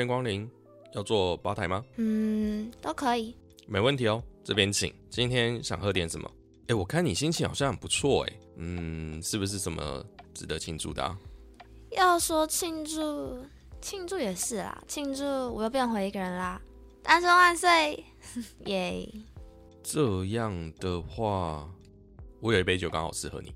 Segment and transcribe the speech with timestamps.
[0.00, 0.50] 欢迎光临。
[0.94, 1.84] 要做吧台吗？
[1.96, 3.36] 嗯，都可以。
[3.66, 4.94] 没问题哦，这边请。
[5.10, 6.30] 今天想喝点什么？
[6.68, 8.32] 哎，我看你心情好像很不错哎。
[8.56, 11.18] 嗯，是不是什么值得庆祝的啊？
[11.90, 13.44] 要说庆祝，
[13.82, 14.82] 庆祝也是啦。
[14.88, 16.58] 庆祝我又变回一个人啦！
[17.02, 18.02] 单身万岁！
[18.64, 19.06] 耶！
[19.82, 21.70] 这样的话，
[22.40, 23.52] 我有一杯酒刚好适合你。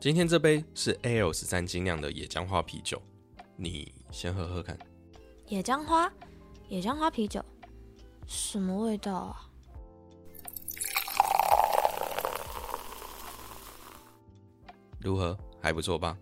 [0.00, 3.00] 今天这杯是 L 十三精酿的野姜花啤酒，
[3.56, 4.78] 你先喝喝看。
[5.48, 6.12] 野姜花，
[6.68, 7.44] 野姜花啤酒，
[8.26, 9.48] 什么味道啊？
[15.00, 15.36] 如何？
[15.60, 16.16] 还不错吧？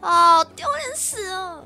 [0.00, 1.64] 哦，丢脸死了！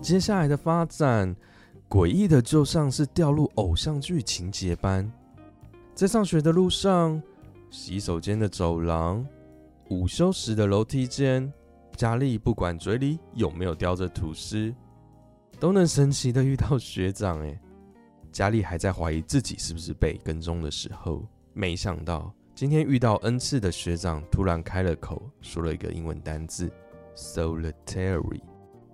[0.00, 1.36] 接下来的发展，
[1.90, 5.12] 诡异的就像是掉入偶像剧情节般，
[5.94, 7.22] 在上学的路上、
[7.68, 9.22] 洗手间的走廊、
[9.90, 11.52] 午休时的楼梯间。
[11.98, 14.72] 佳丽不管嘴里有没有叼着吐司，
[15.58, 17.40] 都能神奇的遇到学长。
[17.40, 17.60] 哎，
[18.30, 26.70] 佳丽还在怀疑自己是不是被跟踪的时候，没想到今天遇到 N 次的学长突然开了口，说了一个英文单字
[27.16, 28.42] “solitary”。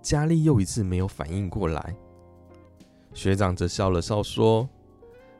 [0.01, 1.95] 佳丽又一次没有反应过来，
[3.13, 4.67] 学长则笑了笑说：“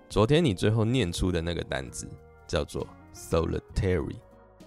[0.08, 2.08] 昨天你最后念出的那个单字
[2.46, 4.18] 叫做 solitary，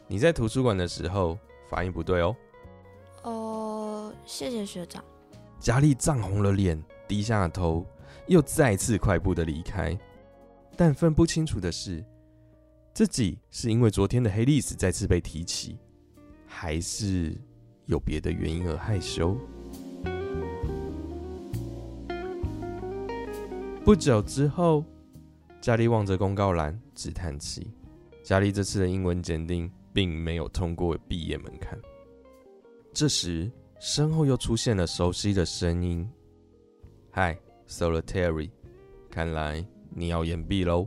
[0.09, 2.35] 你在图书馆的时候发音不对哦。”
[4.29, 5.03] 谢谢学长。
[5.59, 6.79] 佳丽涨红了脸，
[7.09, 7.85] 低下了头，
[8.27, 9.99] 又再次快步的离开。
[10.77, 12.05] 但分不清楚的是，
[12.93, 15.79] 自己是因为昨天的黑历史再次被提起，
[16.47, 17.41] 还是
[17.87, 19.35] 有别的原因而害羞。
[23.83, 24.85] 不久之后，
[25.59, 27.73] 佳丽望着公告栏，直叹气。
[28.23, 31.81] 佳丽这次的英文检定并没有通过毕业门槛。
[32.93, 33.51] 这时。
[33.81, 36.09] 身后又出现了熟悉的声音
[37.11, 37.39] ：“嗨
[37.69, 38.51] ，Solitary，
[39.11, 40.87] 看来你要掩蔽喽。”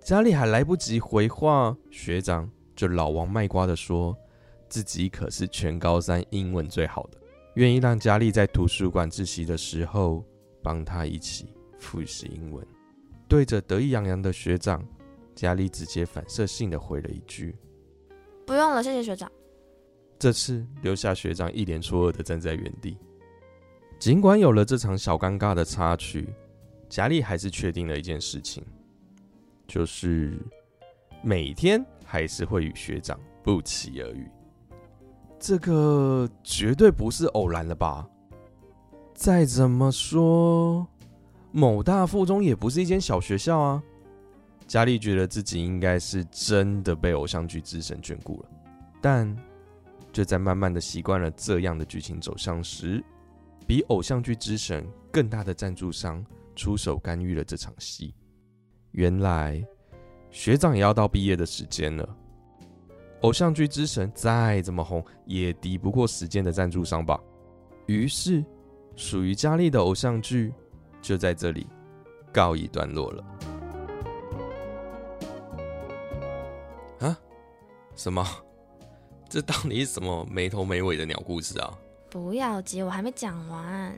[0.00, 4.16] 佳丽还来不及回话，学长就老王卖瓜的说
[4.68, 7.18] 自己可是全高三英文最好的，
[7.54, 10.24] 愿意让佳丽在图书馆自习的时候
[10.62, 12.64] 帮他一起复习英文。
[13.26, 14.86] 对着得意洋洋的学长，
[15.34, 17.56] 佳丽直接反射性的回了一句
[18.46, 19.28] ：“不用了，谢谢学长。”
[20.18, 22.96] 这次留下学长一脸错愕的站在原地。
[23.98, 26.28] 尽管有了这场小尴尬的插曲，
[26.88, 28.64] 佳丽还是确定了一件事情，
[29.66, 30.38] 就是
[31.22, 34.28] 每天还是会与学长不期而遇。
[35.38, 38.08] 这个绝对不是偶然了吧？
[39.14, 40.86] 再怎么说，
[41.52, 43.82] 某大附中也不是一间小学校啊。
[44.66, 48.48] 佳丽觉得自己应该是真的被偶像剧之神眷顾了，
[49.00, 49.36] 但
[50.16, 53.04] 就在慢慢的习惯了这样的剧情走向时，
[53.66, 56.24] 比偶像剧之神更大的赞助商
[56.54, 58.14] 出手干预了这场戏。
[58.92, 59.62] 原来
[60.30, 62.16] 学长也要到毕业的时间了，
[63.20, 67.20] 偶像剧之神再怎么红，也敌不过时间的赞助商吧。
[67.84, 68.42] 于是，
[68.94, 70.50] 属于佳丽的偶像剧
[71.02, 71.66] 就在这里
[72.32, 73.24] 告一段落了。
[77.00, 77.18] 啊？
[77.94, 78.26] 什么？
[79.29, 81.73] 这到底是什么没头没尾的鸟故事啊？
[82.09, 83.97] 不要急，我还没讲完。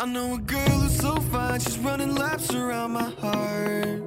[0.00, 4.02] I know a girl who's so fine, she's running laps around my heart.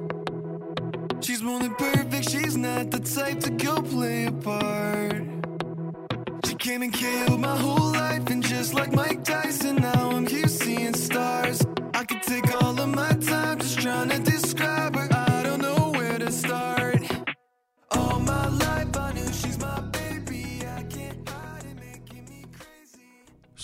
[1.20, 5.22] She's more than perfect, she's not the type to go play a part.
[6.46, 9.75] She came and killed my whole life, and just like Mike Tyson,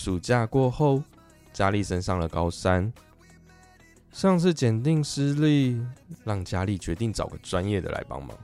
[0.03, 1.01] 暑假过后，
[1.53, 2.91] 佳丽升上了高三。
[4.11, 5.81] 上次检定失利，
[6.25, 8.37] 让佳丽决定找个专业的来帮忙。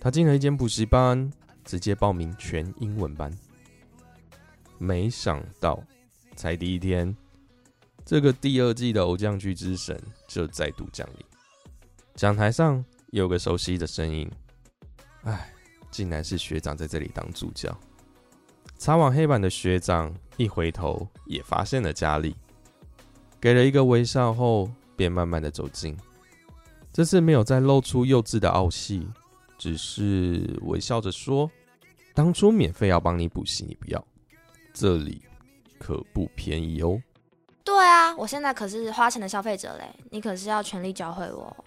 [0.00, 1.30] 她进了一间补习班，
[1.62, 3.30] 直接报名全英文班。
[4.78, 5.78] 没想到，
[6.36, 7.14] 才第一天，
[8.02, 11.26] 这个第二季的偶像剧之神就再度降临。
[12.14, 14.26] 讲台上有个熟悉的声音，
[15.24, 15.52] 唉，
[15.90, 17.78] 竟然是学长在这里当助教。
[18.78, 22.34] 擦完黑板的学长一回头，也发现了佳丽，
[23.40, 25.96] 给了一个微笑后，便慢慢的走近。
[26.92, 29.08] 这次没有再露出幼稚的傲气，
[29.56, 31.50] 只是微笑着说
[32.14, 34.04] ：“当初免费要帮你补习，你不要，
[34.74, 35.22] 这里
[35.78, 37.00] 可不便宜哦。
[37.64, 41.64] 对啊，我现在可是花钱的消费者嘞，你可是要全力教会我。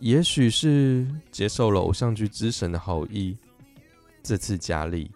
[0.00, 3.38] 也许是接受了偶像剧之神的好意，
[4.22, 5.10] 这次佳丽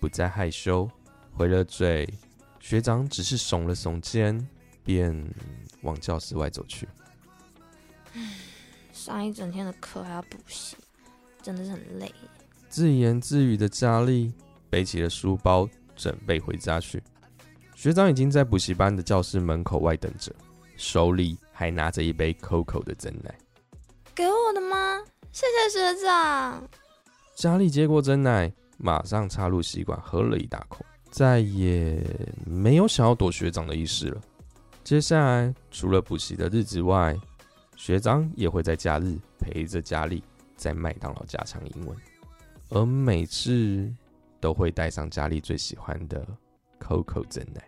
[0.00, 0.90] 不再害羞，
[1.36, 2.08] 回了嘴，
[2.60, 4.48] 学长只是耸了耸肩，
[4.82, 5.14] 便
[5.82, 6.88] 往教室外走去。
[8.90, 10.74] 上一整天的课还要补习，
[11.42, 12.10] 真的是很累。
[12.70, 14.32] 自言自语的佳丽
[14.70, 17.02] 背起了书包，准备回家去。
[17.74, 20.34] 学长已经在补习班的教室门口外等着，
[20.78, 23.34] 手里还拿着一杯 COCO 的真奶。
[24.14, 25.04] 给我的吗？
[25.30, 26.66] 谢谢学长。
[27.34, 30.82] 佳丽接过真奶，马上插入吸管喝了一大口，
[31.16, 31.98] 再也
[32.44, 34.20] 没有想要躲学长的意思了。
[34.84, 37.16] 接下来，除了补习的日子外，
[37.74, 40.22] 学长也会在假日陪着佳丽
[40.56, 41.96] 在麦当劳加强英文，
[42.68, 43.90] 而每次
[44.40, 46.22] 都会带上佳丽最喜欢的
[46.80, 47.66] COCO 真奶。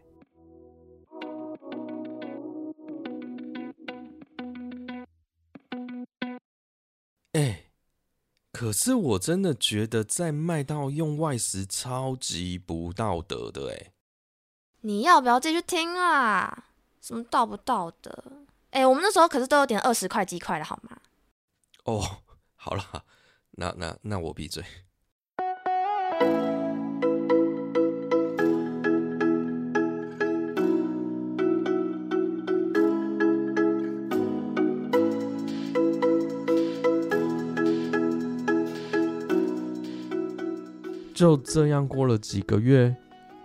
[8.59, 13.93] 可是我真的觉得在麦当劳用外食超级不道德的哎、
[14.81, 16.65] 你要不要继续听啊？
[17.00, 18.11] 什么道不道德？
[18.71, 20.99] 哎、我们那时候可是都有点二十块鸡块的好吗？
[21.85, 22.03] 哦，
[22.57, 23.05] 好啦，
[23.53, 24.65] 那那那我闭嘴。
[41.18, 42.94] 就这样过了几个月，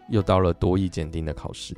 [0.07, 1.75] 又到了多益检定的考试。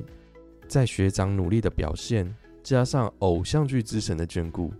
[0.68, 4.70] 在学长努力的表现，加上偶像剧之神的眷顾，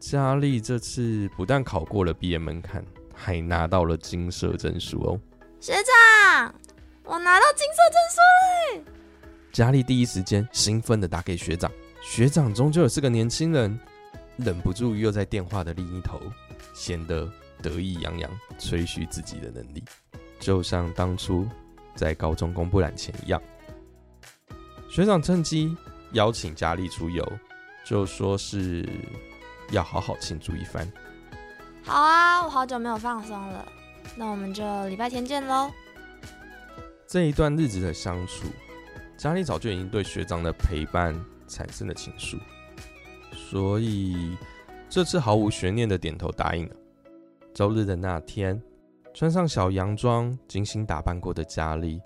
[0.00, 5.20] 佳丽这次不但考过了毕业门槛，还拿到了金色证书哦。
[5.60, 6.52] 学长，
[7.04, 8.90] 我拿到金色证书。
[9.52, 11.70] 佳丽第一时间兴奋的打给学长，
[12.02, 13.78] 学长终究也是个年轻人，
[14.36, 16.20] 忍不住又在电话的另一头
[16.74, 17.30] 显得
[17.62, 19.84] 得意洋洋，吹嘘自己的能力，
[20.38, 21.48] 就像当初
[21.94, 23.40] 在高中公布栏前一样。
[24.88, 25.76] 学长趁机
[26.12, 27.26] 邀请佳丽出游，
[27.84, 28.88] 就说是
[29.70, 30.90] 要好好庆祝一番。
[31.82, 33.66] 好啊，我好久没有放松了，
[34.16, 35.70] 那我们就礼拜天见喽。
[37.06, 38.48] 这一段日子的相处，
[39.16, 41.14] 佳丽早就已经对学长的陪伴
[41.46, 42.38] 产生了情愫，
[43.32, 44.36] 所以
[44.88, 46.74] 这次毫无悬念的点头答应了。
[47.54, 48.60] 周日的那天，
[49.16, 51.98] 穿上小洋装、精心打扮过的佳丽，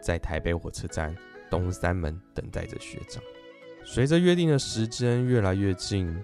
[0.00, 1.14] 在台北火车站
[1.50, 3.22] 东三门等待着学长。
[3.84, 6.18] 随着约定的时间越来越近，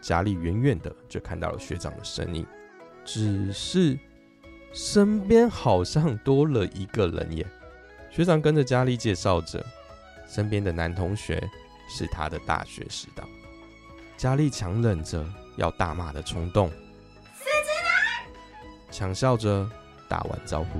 [0.00, 2.46] 佳丽远远的就看到了学长的身影，
[3.04, 3.98] 只是
[4.72, 7.44] 身边好像多了一个人耶。
[8.08, 9.66] 学长跟着佳丽介绍着，
[10.28, 11.42] 身边的男同学
[11.88, 13.28] 是他的大学死党。
[14.16, 16.70] 佳丽强忍着要大骂的冲动，
[18.92, 19.68] 强笑着
[20.08, 20.78] 打完招呼，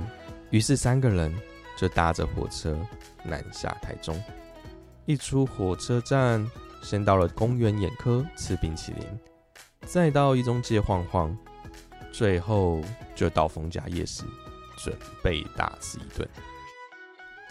[0.51, 1.33] 于是三个人
[1.75, 2.77] 就搭着火车
[3.23, 4.21] 南下台中。
[5.05, 6.49] 一出火车站，
[6.81, 9.05] 先到了公园眼科吃冰淇淋，
[9.85, 11.35] 再到一中街晃晃，
[12.11, 12.81] 最后
[13.15, 14.23] 就到逢甲夜市
[14.77, 16.29] 准备大吃一顿。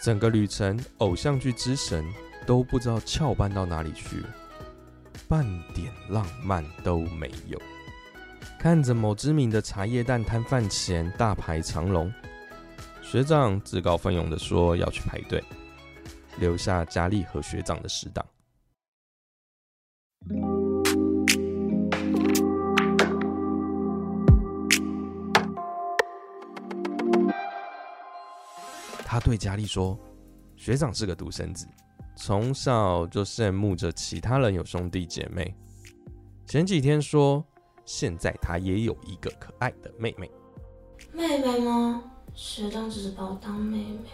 [0.01, 2.03] 整个旅程，偶像剧之神
[2.47, 4.29] 都不知道翘班到哪里去了，
[5.27, 7.61] 半点浪漫都没有。
[8.63, 12.09] 看着某知名的茶叶蛋摊贩前大排长龙，
[13.01, 15.43] 学长自告奋勇的说要去排队，
[16.39, 18.25] 留下佳丽和学长的死党。
[29.03, 29.99] 他对佳丽说
[30.55, 31.67] ：“学长是个独生子，
[32.15, 35.53] 从小就羡慕着其他人有兄弟姐妹。
[36.45, 37.45] 前几天说，
[37.85, 40.31] 现在他也有一个可爱的妹妹。
[41.11, 42.03] 妹妹吗？
[42.33, 44.09] 学长只是把我当妹妹。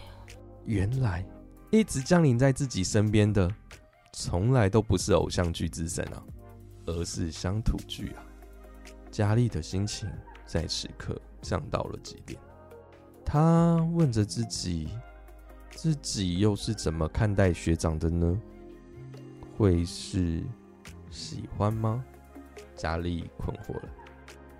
[0.66, 1.26] 原来
[1.72, 3.50] 一直降临在自己身边的，
[4.14, 6.24] 从来都不是偶像剧之神啊，
[6.86, 8.26] 而是乡土剧啊。”
[9.10, 10.10] 佳丽的心情
[10.46, 12.40] 在此刻降到了极点。
[13.26, 14.90] 她问着自己，
[15.72, 18.40] 自己又是怎么看待学长的呢？
[19.58, 20.44] 会是
[21.10, 22.04] 喜欢吗？
[22.80, 23.90] 佳丽困惑了。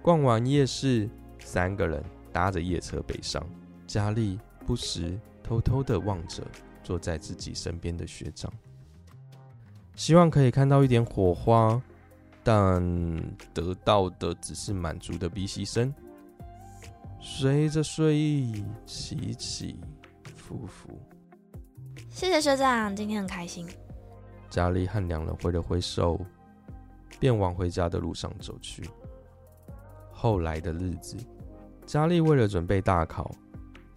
[0.02, 1.10] 逛完夜市，
[1.40, 3.42] 三个人搭着夜车北上。
[3.88, 6.44] 佳丽不时偷偷的望着
[6.84, 8.52] 坐在自己身边的学长，
[9.96, 11.82] 希望可以看到一点火花，
[12.44, 12.84] 但
[13.54, 15.94] 得到的只是满足的鼻息声。
[17.22, 19.80] 随着睡意起起
[20.36, 21.00] 伏伏，
[22.10, 23.66] 谢谢学长，今天很开心。
[24.50, 26.20] 佳丽和两人挥了挥手，
[27.20, 28.90] 便往回家的路上走去。
[30.12, 31.18] 后来的日子，
[31.86, 33.30] 佳丽为了准备大考，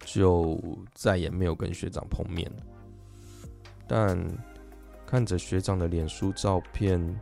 [0.05, 0.59] 就
[0.93, 2.63] 再也没有跟学长碰面了。
[3.87, 4.17] 但
[5.05, 7.19] 看着学长的脸书照片，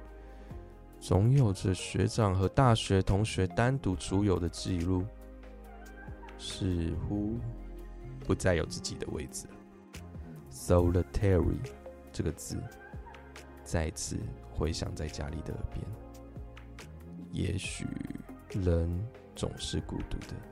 [1.00, 5.06] 总有着学长和大学同学单独出游的记录。
[6.44, 7.38] 似乎
[8.26, 9.46] 不再有自己的位置。
[10.52, 11.60] Solitary
[12.12, 12.58] 这个字
[13.64, 14.18] 再次
[14.52, 15.86] 回响在家里的耳边。
[17.32, 17.86] 也许
[18.50, 18.90] 人
[19.36, 20.51] 总是孤独的。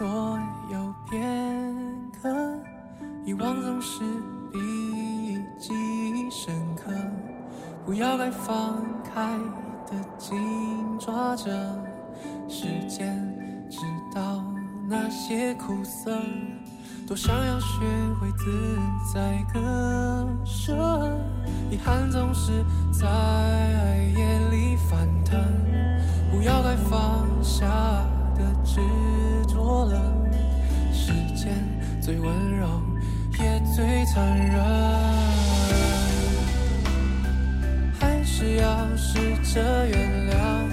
[0.00, 0.08] 所
[0.70, 1.76] 有片
[2.22, 2.30] 刻，
[3.22, 4.00] 遗忘总是
[4.50, 6.90] 比记忆深刻。
[7.84, 9.36] 不要该放开
[9.86, 10.38] 的紧
[10.98, 11.52] 抓着
[12.48, 13.14] 时间，
[13.68, 13.80] 直
[14.14, 14.42] 到
[14.88, 16.18] 那些苦涩。
[17.06, 17.84] 多想要学
[18.18, 18.78] 会自
[19.12, 20.74] 在割舍，
[21.70, 23.06] 遗憾总是在
[24.16, 25.38] 夜里翻腾。
[26.30, 27.66] 不要该放下
[28.40, 28.80] 的执
[29.46, 30.00] 着了，
[30.92, 31.52] 时间
[32.00, 32.66] 最温柔
[33.38, 34.58] 也最残忍，
[37.98, 40.69] 还是要试着原谅。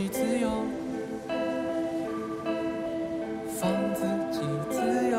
[0.00, 0.48] 己自由，
[3.58, 5.18] 放自己自由。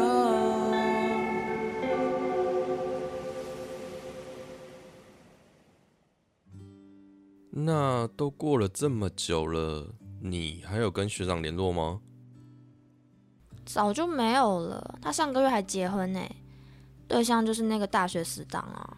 [7.52, 12.02] 那都过了这么久了，你还有跟学长联络吗？
[13.64, 14.98] 早就没有了。
[15.00, 16.20] 他上个月还结婚呢，
[17.08, 18.98] 对象就是那个大学死党啊。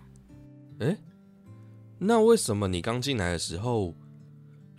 [0.80, 0.98] 诶，
[1.98, 3.94] 那为什么你刚进来的时候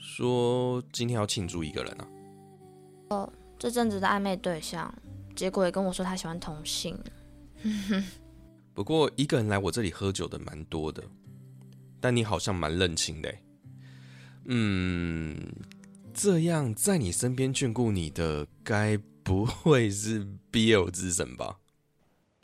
[0.07, 2.07] 说今天要庆祝一个人啊？
[3.09, 4.93] 哦这阵子的暧昧对象，
[5.35, 6.99] 结果也跟我说他喜欢同性。
[8.75, 11.03] 不过一个人来我这里喝酒的蛮多的，
[12.01, 13.43] 但你好像蛮认清的欸。
[14.45, 15.41] 嗯，
[16.13, 21.57] 这样在你身边眷顾你的，该不会是 BL 之神吧？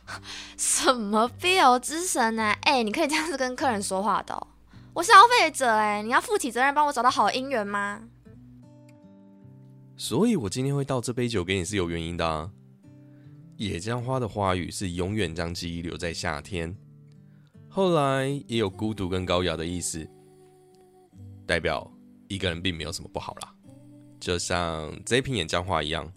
[0.56, 4.46] 什么 BL 之神呢、哎、你可以这样子跟客人说话的哦、
[4.92, 8.02] 我消费者哎、你要负起责任，帮我找到好姻缘吗？
[9.96, 12.50] 所以我今天会倒这杯酒给你是有原因的啊。
[13.56, 16.74] 野姜花的花语是永远将记忆留在夏天，
[17.68, 20.08] 后来也有孤独跟高雅的意思，
[21.46, 21.90] 代表
[22.28, 23.54] 一个人并没有什么不好啦。
[24.18, 26.10] 就像这瓶野姜花一样，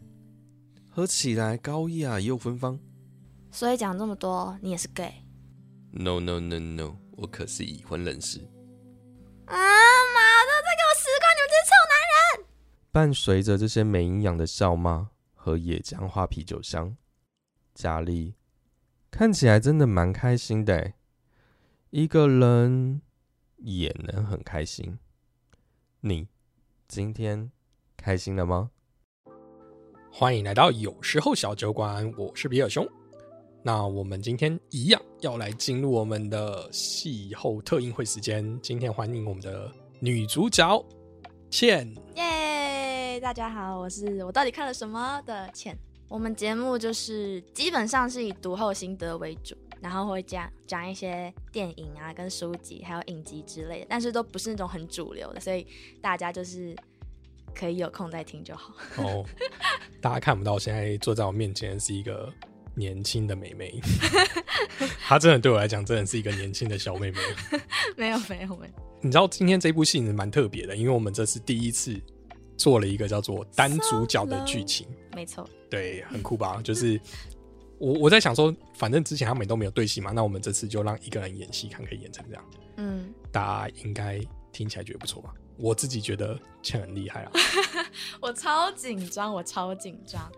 [0.89, 2.79] 喝起来高雅又芬芳。
[3.51, 5.13] 所以讲这么多，你也是 gay
[5.91, 8.39] No no no no，我可是已婚人士。
[9.45, 9.55] 啊？
[9.55, 11.23] 妈的，再给我十块！
[11.35, 11.93] 你们这些臭男
[12.39, 12.47] 人！
[12.91, 16.95] 伴随着这些没营养的笑骂和野姜花啤酒香，
[17.73, 18.35] 佳丽
[19.11, 20.95] 看起来真的蛮开心的欸。
[21.89, 23.01] 一个人
[23.57, 24.97] 也能很开心。
[26.01, 26.27] 你
[26.87, 27.51] 今天
[27.95, 28.71] 开心了吗？
[30.11, 32.87] 欢迎来到有时候小酒馆，我是比尔兄。
[33.65, 38.59] 那我们今天一样要来进入我们的戏后特映会时间。
[38.61, 39.71] 今天欢迎我们的
[40.01, 40.83] 女主角
[41.49, 41.87] 倩。
[42.15, 45.77] 耶大家好，我是我到底看了什么的倩。
[46.09, 55.65] 我们节目就是基本上是以读后心得为主，然后会讲讲一些电影啊、跟书籍还有影集之类的，但是都不是那种很主流的，所以
[56.01, 56.75] 大家就是
[57.55, 58.73] 可以有空再听就好。
[58.97, 59.23] 哦，
[60.01, 62.29] 大家看不到，现在坐在我面前是一个
[62.75, 63.79] 年轻的妹妹。
[65.05, 67.19] 她真的对我来讲，真的是一个年轻的小妹妹。
[67.97, 71.99] 没有没有没有，你知道今天这部戏蛮特别的，因为我们这是第一次
[72.57, 74.87] 做了一个叫做单主角的剧情。
[75.15, 76.59] 没错，对，很酷吧？
[76.63, 76.99] 就是
[77.77, 82.43] 我我在想说，反正之前他们都没有对戏嘛，那我们这次就让一个人演戏，看可以演成这样，
[82.77, 84.19] 嗯，大家应该
[84.51, 85.33] 听起来觉得不错吧？
[85.57, 87.31] 我自己觉得倩很厉害啊，
[88.19, 90.31] 我超紧张，我超紧张。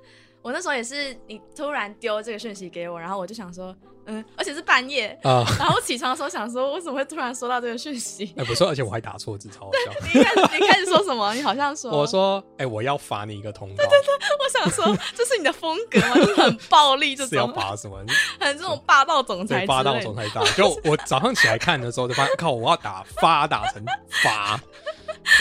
[0.45, 8.31] 我那时候也是，你突然丢这个讯息给我，然后我就想说，嗯，而且是半夜，啊、 然后我起床的时候想说，为什么会突然收到这个讯息？
[8.38, 9.91] 哎、不错，而且我还打错字，超好笑。
[10.03, 11.34] 你一开始你开始说什么？
[11.34, 16.13] 你好像说，我说，哎、我要罚你一个通告，我想说，这是你的风格吗？
[16.13, 17.97] 就是很暴力这是要，罚什么？
[18.39, 20.43] 很这种霸道总裁霸道总裁大。
[20.51, 23.84] 就我早上起来看的时候，就发现靠，我要打发打成
[24.23, 24.62] 罚，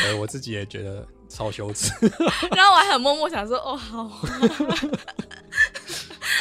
[0.02, 1.90] 对我自己也觉得超羞耻。
[2.54, 4.26] 然后我还很默默想说，哦，好，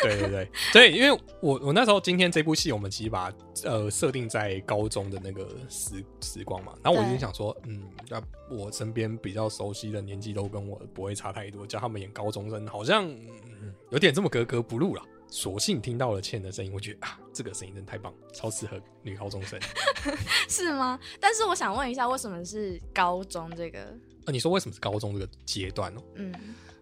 [0.03, 15.03] 对对对对，因为我我那时候今天这部戏，我们其实把呃设定在高中的那个时时光嘛，然后我就对想说，嗯，那我身边比较熟悉的年纪都跟我不会差太多，叫他们演高中生，好像、嗯有点这么格格不入了。
[15.29, 19.59] 索性听到了倩的声音，我觉得啊，这个声音真的太棒，超适合女高中生。
[20.49, 20.99] 是吗？
[21.19, 23.79] 但是我想问一下，为什么是高中这个？
[24.25, 26.01] 呃，你说为什么是高中这个阶段哦？
[26.15, 26.33] 嗯，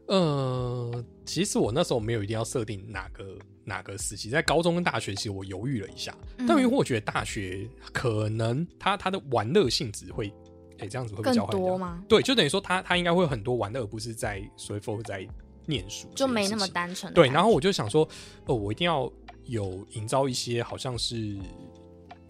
[0.07, 10.31] 呃，其实我那时候没有一定要设定哪个哪个时期，在高中跟大学，其实我犹豫了一下，嗯但因为我觉得大学可能它它的玩乐性质会，
[10.79, 11.59] 哎、这样子会更交换掉？
[11.59, 12.03] 多吗？
[12.07, 15.27] 对，就等于说它它应该会有很多玩乐，而不是在随 f 在
[15.65, 16.67] 念书，就没那么。
[16.67, 18.07] 单纯的对，然后我就想说，
[18.45, 19.11] 哦，我一定要
[19.45, 21.37] 有营造一些好像是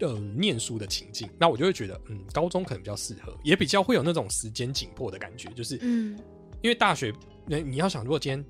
[0.02, 6.18] 呃念书的情境，那我就会觉得，嗯，高中可能比较适合，也比较会有那种时间紧迫的感觉，就是嗯，
[6.60, 7.12] 因为大学，
[7.46, 8.44] 那你要想，如果今天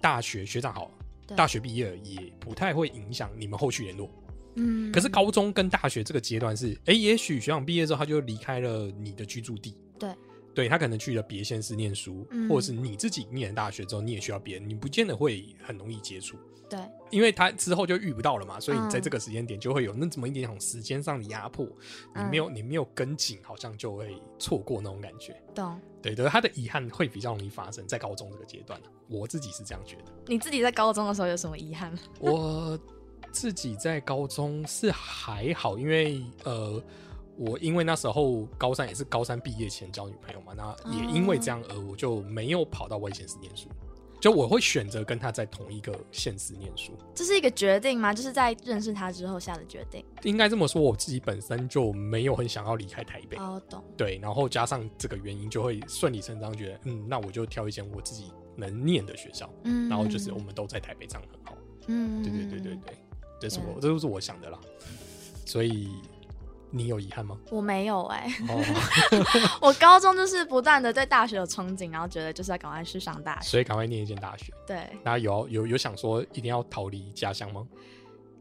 [0.00, 0.90] 大学学长好，
[1.34, 4.10] 大学毕业了也不太会影响你们后续联络。
[4.56, 10.10] 嗯，可是高中跟大学这个阶段是，哎、也许学长毕业之后他就离开了你的居住地，对，
[10.58, 16.36] 对他可能去了别县市念书，嗯或者是你自己念了大学之后，你也需要别人，你不见得会很容易接触。
[16.68, 21.64] 对，因为他之后就遇不到了嘛，所以你在嗯这个时间点就会有那这么一点点时间上的压迫，
[22.16, 25.40] 你没有你没有跟紧，好像就会错过那种感觉。
[25.54, 25.80] 懂。
[26.02, 30.12] 对对，他的遗憾会比较容易发生在高中这个阶段我自己是这样觉得。
[30.26, 32.00] 你自己在高中的时候有什么遗憾吗？
[32.18, 32.76] 我
[33.30, 36.82] 自己在高中是还好，因为呃，
[37.38, 43.68] 我因为那时候高三也是高三毕业前交女朋友嘛，那也因为这样而我就没有跑到外县市念书，
[44.20, 46.92] 就我会选择跟他在同一个县市念书。
[47.14, 48.12] 这是一个决定吗？
[48.12, 50.04] 就是在认识他之后下的决定。
[50.24, 53.82] 应该这么说，我自己本身就没有很想要离开台北，哦，懂。
[53.96, 61.56] 对，然后加上这个原因，就会顺理成章觉得，嗯，那我就挑一间我自己能念的学校，嗯，然后就是我们都在台北，这样很好。
[61.86, 62.94] 嗯，对对对对对，
[63.40, 64.58] 这是我这都是我想的啦。
[65.46, 65.88] 所以
[66.70, 67.38] 你有遗憾吗？
[67.50, 73.48] 我没有哎、哦， 我高中就是不断的对大学有憧憬，然后觉得就是要赶快去上大学。
[73.48, 74.52] 所以赶快念一间大学。
[74.66, 77.66] 对，那有有有想说一定要逃离家乡吗？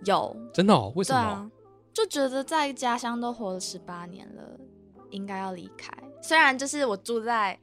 [0.05, 0.91] 有，真的哦？
[0.95, 1.19] 为什么？
[1.19, 1.51] 啊，
[1.93, 4.59] 就觉得在家乡都活了十八年了，
[5.09, 5.91] 应该要离开。
[6.21, 7.57] 虽然就是我住在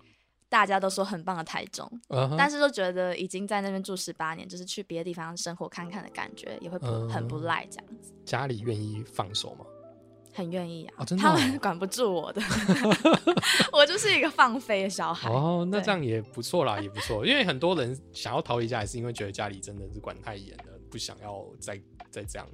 [0.49, 1.89] 大家都说很棒的台中，
[2.37, 8.13] 但是就觉得已经在那边住十八年，就是去别的地方生活看看的感觉，也会很不赖这样子。
[8.25, 9.65] 家里愿意放手吗？
[10.35, 12.43] 很愿意啊，哦真的他哦们管不住我的，
[13.73, 15.31] 我就是一个放飞的小孩。
[15.31, 17.25] 哦，那对这样也不错啦， 也不错。
[17.25, 22.47] 因为很多人想要逃离家，也是因为觉得家里真的是管太严了，不想要再再这样，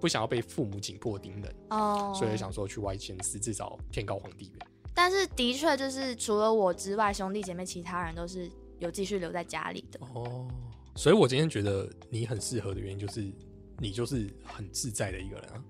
[0.00, 4.66] 不想要被父母紧迫盯人，哦，所以想说去外县市，至少天高皇帝远。
[4.92, 10.00] 但是的确就是除了我之外，兄弟姐妹其他人都是有继续留在家里的。
[10.14, 10.48] 哦，
[10.96, 13.32] 所以我今天觉得你很适合的原因就是
[13.78, 15.64] 你就是很自在的一个人啊。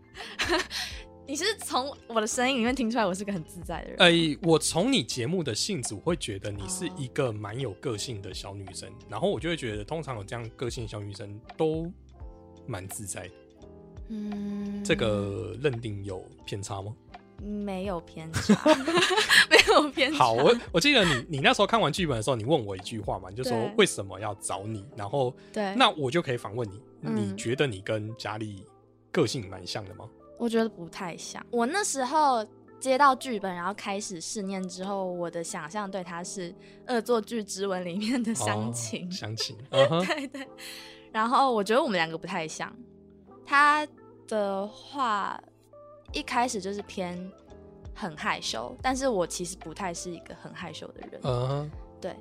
[1.30, 3.96] 你是从我的声音里面听出来我是个很自在的人。
[4.00, 4.10] 呃，
[4.42, 11.88] 我从你节目的性质，我会觉得你是哦一个蛮有个性的小女生，然后我就会觉得，通常有这样个性的小女生都
[12.66, 13.34] 蛮自在的。
[14.08, 16.92] 嗯，这个认定有偏差吗？
[17.40, 18.74] 没有偏差，
[19.48, 20.18] 没有偏差。
[20.18, 28.66] 好，我我记得你你那时候看完剧本的时候，你问我一句话嘛，你就说为什么要找你，然后对，那我就可以反问你，嗯你觉得你跟佳丽
[29.12, 30.10] 个性蛮像的吗？
[30.40, 31.44] 我觉得不太像。
[31.50, 32.44] 我那时候
[32.80, 36.50] 接到剧本，然后开始试念之后，我的想象对他是
[36.86, 39.06] 《恶作剧之吻》里面的乡情。
[39.06, 40.48] 哦乡情， 嗯哼，对对，
[41.12, 42.74] 然后我觉得我们两个不太像。
[43.44, 43.86] 他
[44.26, 45.38] 的话
[46.12, 47.30] 一开始就是偏
[47.94, 51.20] 很害羞，但是我其实不太是一个很害羞的人。
[51.22, 52.16] 嗯哼，对，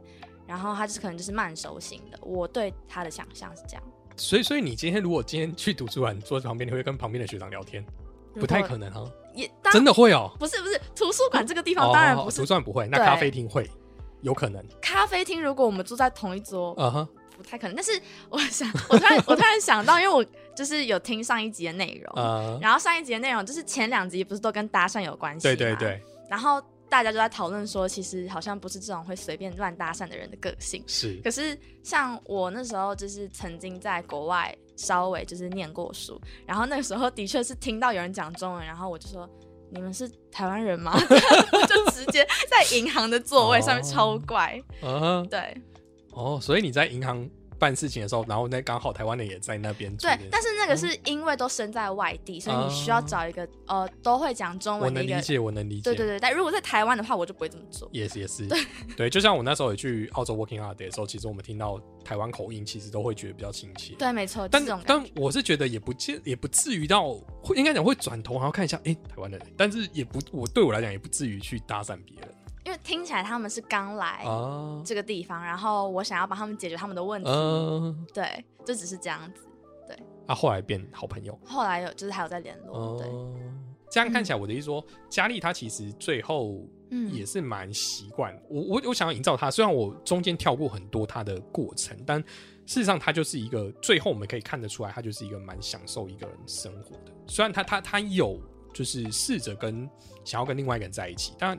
[0.46, 2.20] 然后他就是可能就是慢熟型的。
[2.22, 3.84] 我对他的想象是这样，
[4.18, 7.82] 所以所以你今天如果今天去图书馆，坐在旁边，你会跟旁边的学长聊天？
[8.40, 10.32] 不太可能啊，也当真的会哦。
[10.40, 13.70] 不是不是图书馆这个地方当然不是哦图书馆不会，那咖啡厅会
[14.22, 14.64] 有可能。
[14.82, 15.42] 咖啡厅。
[15.42, 17.76] 如果我们住在同一桌，嗯哼，不太可能。
[17.76, 17.92] 但是
[18.30, 20.26] 我想， 我突然我突然想到，因为我
[20.56, 30.84] 就是有听上一集的内容，呃， 然后上一集的内容就是前两集不是都跟搭讪有关系对对吗，对，然后大家就在讨论说，其实好像不是这种会随便乱搭讪的人的个性。
[30.88, 39.30] 是可是像我那时候就是曾经在国外稍微就是念过书，然后那个时候的确是听到有人讲中文，然后我就说。
[39.72, 41.00] 你们是台湾人吗？
[41.70, 45.56] 就直接在银行的座位上面哦超怪，嗯哼，对，
[46.10, 55.12] 哦，所以你在银行办事情的时候，然后那刚好台湾人也在那边对但是那个是因为都身在外地，所以你需要找一个呃都会讲中文的一个。
[55.12, 55.82] 能理解，我能理解。
[55.84, 57.90] 对对对，但如果在台湾的话，我就不会这么做。
[57.92, 58.48] 也是也是，
[58.96, 63.94] 对，就像我那时候也去澳洲 working holiday 的时候，其实我们听到台湾口音，其实都会觉得比较亲切。
[63.96, 65.06] 对，没错，但但。
[65.16, 72.30] 我是觉得也不至也不至于到会应该讲会转头然后看一下，哎、台湾的人，但是也不我对我来讲也不至于去搭讪别人
[72.66, 74.82] 因为听起来他们是刚来啊。
[74.86, 77.30] 这个地方，然后我想要帮他们解决他们的问题。
[77.30, 79.48] 嗯、对，就只是这样子。
[79.88, 81.38] 对啊，后来变好朋友。
[81.46, 82.78] 后来有就是还有在联络。
[82.78, 83.10] 哦、对，
[83.90, 97.12] 这样看起来，我的意思说，佳丽她其实最后嗯也是蛮习惯、我我我想要营造她，虽然我中间跳过很多她的过程，但事实上她就是一个最后我们可以看得出来，她就是一个蛮享受一个人生活的。
[97.26, 98.40] 虽然她她她有
[98.74, 99.90] 就是试着跟
[100.24, 101.58] 想要跟另外一个人在一起，但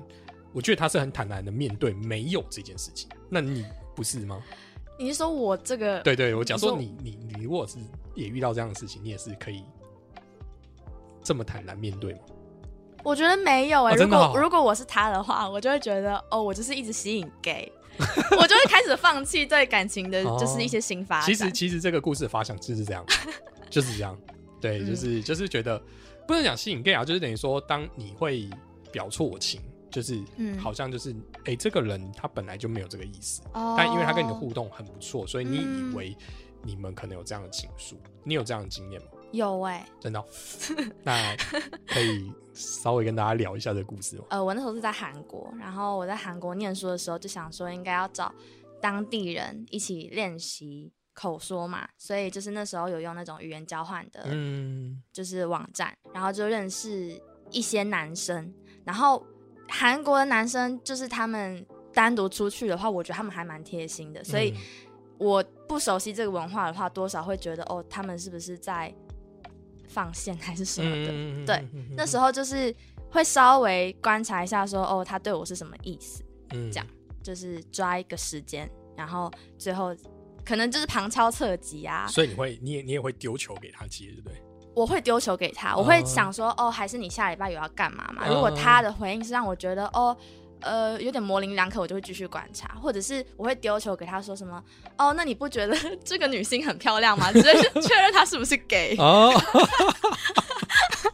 [0.53, 3.09] 我觉得他是很坦然的面对没有这件事情。
[3.29, 4.43] 那你不是吗？
[4.99, 6.01] 你是说我这个？
[6.01, 7.79] 对对，我假如说你你你你如果是
[8.15, 9.65] 也遇到这样的事情，你也是可以
[11.23, 12.21] 这么坦然面对吗？
[13.03, 17.73] 我觉得没有哎、如果如果我是他的话，我就会觉得哦，我就是一直吸引 gay，
[18.39, 21.27] 我就会开始放弃对感情的，哦就是一些新发展。
[21.27, 23.03] 其实其实这个故事的发想就是这样，
[23.71, 24.15] 就是这样，
[24.61, 25.83] 对，嗯就是就是觉得
[26.29, 28.51] 不能讲吸引 gay 啊，就是等于说，当你会
[28.93, 30.59] 表错情，就是嗯。
[30.59, 31.13] 好像就是
[31.45, 33.75] 哎、诶这个人他本来就没有这个意思，哦。
[33.77, 36.17] 但因为他跟你的互动很不错，所以你嗯以为
[36.63, 39.09] 你们可能有这样的情愫，你有这样的经验吗？
[39.33, 40.21] 有哎、真的？
[40.21, 40.25] 哦、
[41.05, 41.37] 那
[41.87, 44.25] 可以稍微跟大家聊一下这个故事吗？
[44.31, 48.35] 呃，我那时候是在韩国，然后我在韩国念书的时候就想说应该要找
[48.81, 57.21] 当地人一起练习口说嘛，所以就是那时候有用那种语言交换的，嗯，就是网站，然后就认识
[57.53, 58.53] 一些男生，
[58.85, 59.25] 然后
[59.71, 64.57] 韩国的男生就是他们单独出去的话，我觉得他们还蛮贴心的，所以嗯
[65.19, 68.93] 我不熟悉这个文化的话，多少会觉得哦，他们是不是在
[69.89, 71.13] 放线还是什么的？
[71.13, 72.75] 嗯对，那时候就是
[73.11, 76.87] 会稍微观察一下说哦，他对我是什么意思，嗯这样
[77.23, 79.95] 就是抓一个时间，然后最后
[80.45, 84.43] 可能就是旁敲侧击啊，所以你会你也你也会丢球给他接，对不对？
[84.75, 88.27] 我会丢球给他，我会想说，哦，还是你下礼拜有要干嘛嘛？
[88.29, 90.17] 如果他的回应是让我觉得，哦，
[90.61, 94.63] 呃，有点模棱两可，我就会继续观察，或者是我会丢球给他说什么，
[94.97, 97.33] 哦，那你不觉得这个女星很漂亮吗？
[97.33, 99.33] 直接去确认她是不是 gay，哦，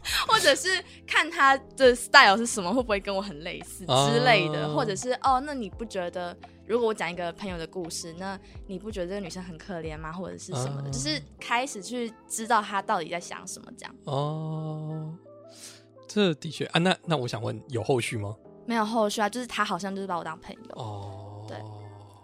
[0.27, 0.69] 或者是
[1.05, 6.35] 看他的 style 是什么，会不会跟我很类似之类的，哦或者是哦，那你不觉得？
[6.65, 10.11] 如果我讲一个朋友的故事，那你不觉得这个女生很可怜吗？
[10.11, 13.95] 或者是什么的，哦就是开始去知道她到底在想什么，这样。
[14.03, 15.13] 哦，
[16.07, 18.35] 这的确啊，那那我想问，有后续吗？
[18.65, 21.57] 没有后续啊，就是他好像就是把我当朋友，哦，对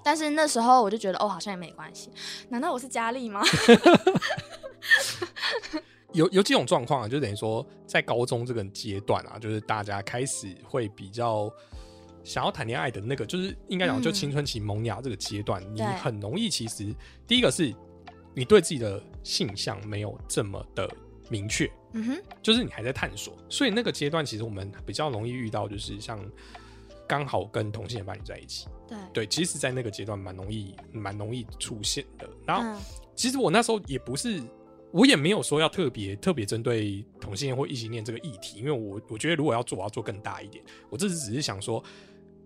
[0.04, 2.12] 但是那时候我就觉得哦，好像也没关系。
[2.50, 3.41] 难道我是佳丽吗？
[6.13, 11.52] 有有几种状况啊，就等于说在高中这个阶段啊，就是大家开始会比较
[12.23, 14.13] 想要谈恋爱的那个，就是应该讲就嗯。
[14.13, 16.95] 青春期萌芽这个阶段，你很容易其实
[17.28, 17.73] 第一个是
[18.34, 20.89] 你对自己的性向没有这么的
[21.30, 26.19] 明确，嗯哼，就是你还在探索，所以那个阶段其实我们比较容易遇到，就是像
[27.08, 32.30] 刚好跟同性恋伴侣在一起，对，对，其实，在那个阶段蛮容易蛮容易出现的。
[32.45, 32.82] 然后，嗯。
[33.15, 34.41] 其实我那时候也不是，
[34.93, 40.63] 我也没有说要特别特别针对同性恋或异性恋这个议题，因为我我觉得如果要做，我要做更大一点。
[40.91, 41.84] 我这次只是想说，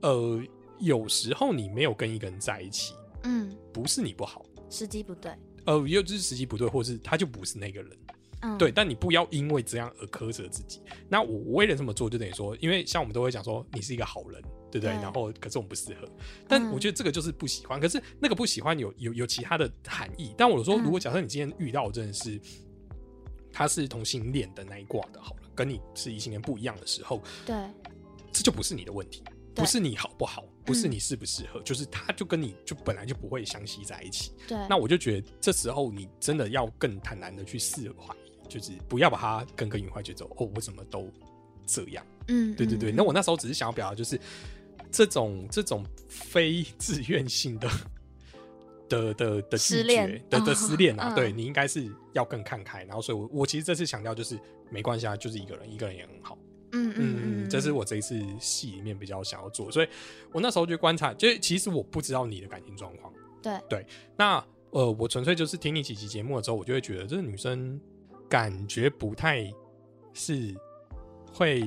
[0.01, 0.41] 呃，
[0.79, 5.33] 有时候你没有跟一个人在一起，嗯，不是你不好，时机不对，
[5.65, 7.91] 呃，又就是时机不对，或是他就不是那个人。
[8.43, 10.79] 嗯，对，，但你不要因为这样而苛责自己。
[11.09, 14.93] 那我我为了这么做，就等于说，因为像我们都会讲说你是一个好人，对不对？
[14.93, 16.07] 对然后可是我们不适合，
[16.47, 17.79] 但嗯我觉得这个就是不喜欢。
[17.79, 20.33] 可是那个不喜欢有有有其他的含义。
[20.37, 22.39] 但我说，嗯如果假设你今天遇到真的是
[23.51, 27.55] 他是同性恋的那一挂的，好了，跟你是异性恋不一样的时候，对，
[28.31, 29.23] 这就不是你的问题。
[29.55, 34.31] 不是你好不好，不是嗯你适不适合，就是他就跟你就本来就不会相吸在一起。
[34.47, 38.15] 对，那我就觉得这时候你真的要更坦然的去释怀，
[38.47, 41.11] 就是不要把它耿耿于怀，觉得哦，我怎么都
[41.65, 42.05] 这样。
[42.27, 44.15] 嗯，对对对，嗯那我那时候只是想要表达，就是
[44.91, 47.69] 这种这种非自愿性的
[48.89, 52.83] 的的的拒失恋的的哦 失恋啊，嗯对你应该是要更看开。
[52.83, 56.37] 然后，所以我我其实这次强调就是没关系啊，就是一个人，一个人也很好。
[56.73, 59.87] 嗯嗯嗯，这是我这一次戏里面比较想要做，所以
[60.33, 63.13] 我那时候就观察，就是其实我不知道你的感情状况。
[63.41, 63.85] 对对
[64.17, 67.79] 那呃，我纯粹就是听你几集节目的时候，我就会觉得这个女生
[68.27, 69.49] 感觉不太
[70.13, 70.53] 是
[71.31, 71.63] 会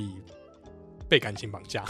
[1.08, 1.82] 被感情绑架，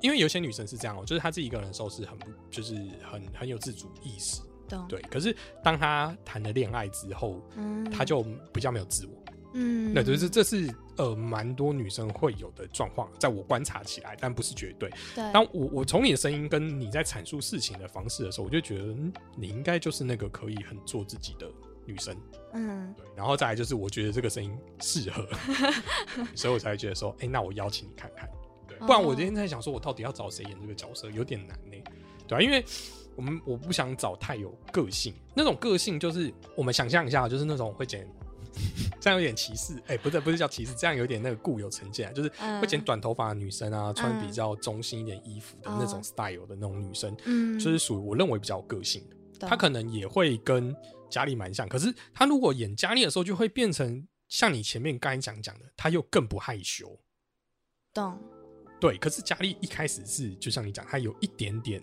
[0.00, 4.40] 因为有些女生是这样哦、就是她自己一个人的时候是很不，就是很很有自主意识，
[4.88, 9.12] 对，可是当她谈了恋爱之后，嗯，她就比较没有自我。
[9.54, 14.88] 嗯，那就是这是呃蛮多女生会有的状况，在我观察起来，但不是绝对。
[15.14, 21.46] 对，当我我从你的声音跟你在阐述事情的方式的时候，我就觉得、嗯、你应该就是那个可以很做自己的
[21.84, 22.16] 女生。
[22.54, 25.28] 嗯对，然后再来就是我觉得这个声音适合，
[26.34, 28.26] 所以我才会觉得说，哎、那我邀请你看看。
[28.82, 31.76] 对，不然我今天在想说，我到底要找谁演这个角色，有点难呢、
[32.26, 32.64] 对啊，因为
[33.16, 38.06] 我们我不想找太有个性，那种个性就是我们想象一下，就是那种会剪。
[39.00, 46.02] 这样有点歧视，哎、不对不是叫歧视，这样有点那个固有成见啊，就是嗯会剪短头发的女生啊，穿比嗯较中性一点衣服的那种哦。
[46.02, 49.48] style 的那种女生，嗯，就是属于我认为比较有个性的。
[49.48, 50.76] 她可能也会跟
[51.08, 57.00] 佳丽蛮像，可是她如果演佳丽的时候，就会变成像你前面刚才讲讲的，她又更不害羞。
[57.94, 58.18] 懂，
[58.82, 61.80] 对，可是佳丽一开始是就像你讲，她有一点点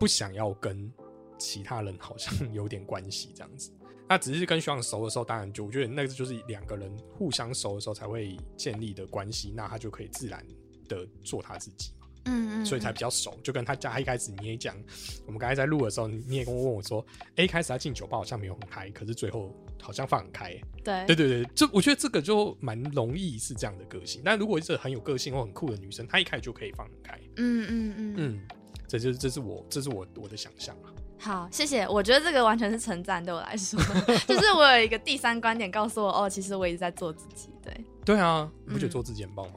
[0.00, 0.92] 不想要跟
[1.38, 3.70] 其他人好像 有点关系这样子。
[4.08, 10.44] 那只是跟学长熟的时候，当然就我觉得那个就是两个人互相熟的时候才会建立的关系，那他就可以自然
[10.88, 12.08] 的做他自己嘛。
[12.24, 13.38] 嗯嗯，所以才比较熟。
[13.44, 14.76] 就跟他家一开始你也讲，
[15.24, 20.64] 我们刚才在录的时候，你也跟我问我说，哎、一开始他进酒吧好像没有很嗨，可是最后好像放很开、欸。
[20.84, 24.22] 对对对对，这我觉得这个就蛮容易是这样的个性。
[24.24, 27.18] 但如果是很有个性或很酷的女生，她一开始就可以放很开。
[27.36, 28.40] 嗯嗯嗯，嗯，
[28.86, 30.90] 这就是这是我这是我我的想象啊。
[31.20, 31.86] 好，谢谢。
[31.88, 33.78] 我觉得这个完全是称赞，对我来说，
[34.26, 37.50] 就是我有一个第三观点告诉我，哦，其实我一直在做自己。
[37.62, 39.54] 对对啊，你不觉得嗯做自己很棒吗？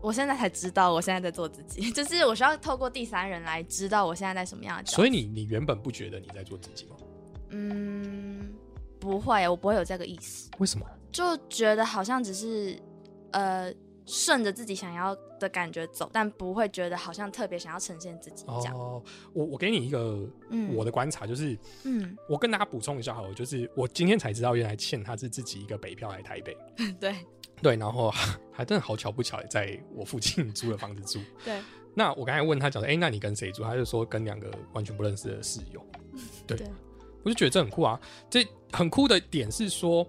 [0.00, 4.86] 我现在才知道，我现在在做自己， 就是我需要透过第三人来知道我现在在什么样的。
[4.90, 6.96] 所以你你原本不觉得你在做自己吗？
[7.50, 8.51] 嗯，
[9.12, 10.86] 不会，我不会有这个意思，为什么？
[11.10, 12.74] 就觉得好像只是
[13.32, 13.70] 呃
[14.06, 18.74] 顺着自己想要的感觉走，但不会觉得好像特别想要呈现自己这样。
[18.74, 19.02] 哦，
[19.34, 26.56] 我我给你一个嗯我的观察，就是嗯，我跟大家补充一下好了，就是我今天才知道，原来倩他是自己一个北漂来台北。
[26.98, 27.14] 对
[27.60, 28.10] 对，然后
[28.50, 31.22] 还真的好巧不巧，在我附近租了房子住。
[31.44, 31.60] 对，
[31.94, 33.62] 那我刚才问他讲说，哎、那你跟谁住？
[33.62, 35.86] 他就说跟两个完全不认识的室友。
[36.48, 36.66] 对，对
[37.24, 38.00] 我就觉得这很酷啊。
[38.30, 40.06] 这很酷的点是说，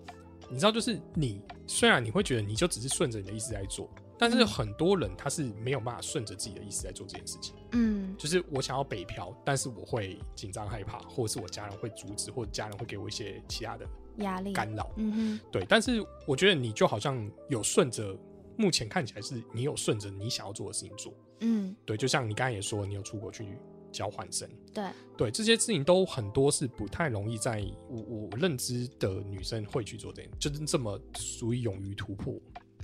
[0.49, 7.55] 你知道，就是你虽然你会觉得你就只是顺着你的意思在做，但是嗯很多人他是没有办法顺着自己的意思在做这件事情。
[7.71, 13.85] 嗯就是我想要北漂，但是我会紧张害怕，或者是我家人会阻止，或者家人会给我一些其他的
[14.17, 14.91] 压力，干扰。
[14.97, 18.15] 嗯对，但是我觉得你就好像有顺着，
[18.55, 21.13] 目前看起来是你有顺着你想要做的事情做。
[21.39, 23.57] 嗯，对，就像你刚才也说，你有出国去
[23.93, 24.83] 交换生，对，
[25.15, 32.33] 对这些事情都很多是不太容易在我我认知的女生会去做这件，就是这么属于勇于突破。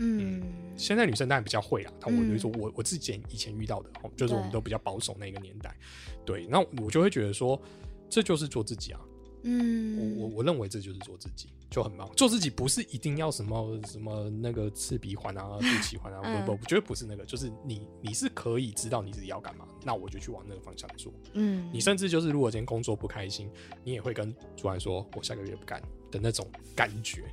[0.02, 0.42] 嗯
[0.78, 5.76] 现在女生当然比较会啦，但我嗯就说我我自己以前遇到的，哦就是我们都比较保守那个年代，
[6.24, 7.62] 对，那我就会觉得说，
[8.10, 9.02] 这就是做自己啊，
[9.44, 12.10] 嗯，我我我认为这就是做自己，就很忙。
[12.16, 21.14] 做自己不是一定要什么什么那个刺鼻环啊、肚脐环啊，嗯不不，我觉得不是那个，就是你你是可以知道你自己要干嘛，那我就去往那个方向做。
[21.34, 23.50] 嗯，你甚至就是如果今天工作不开心，
[23.84, 27.24] 你也会跟主管说，我下个月不干的那种感觉。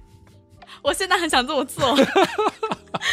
[0.83, 1.97] 我现在很想这么做，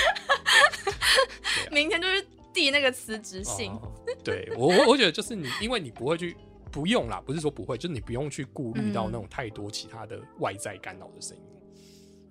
[1.72, 3.72] 明天就是递那个辞职信。
[3.72, 3.92] 哦
[4.24, 6.36] 对我我我觉得就是你，因为你不会去。
[6.74, 11.44] 不用啦，不是说不会，就是你不用去顾虑到嗯那种太多其他的外在干扰的声音。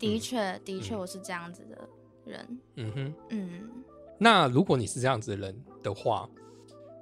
[0.01, 1.89] 的确，的确，嗯我是这样子的
[2.25, 2.61] 人。
[2.75, 3.71] 嗯哼，嗯，
[4.19, 6.29] 那如果你是这样子的人的话，